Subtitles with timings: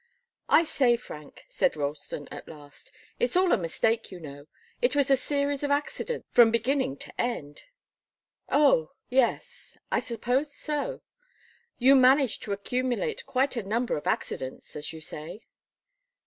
[0.49, 4.47] "I say, Frank," said Ralston, at last, "it's all a mistake, you know.
[4.81, 7.61] It was a series of accidents from beginning to end."
[8.49, 11.01] "Oh yes I suppose so.
[11.77, 15.41] You managed to accumulate quite a number of accidents, as you say."